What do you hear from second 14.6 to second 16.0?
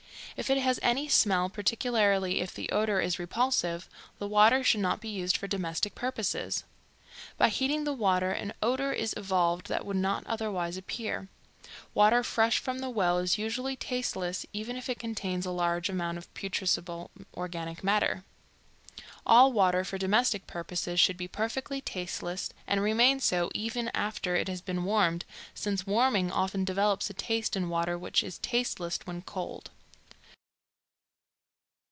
if it contains a large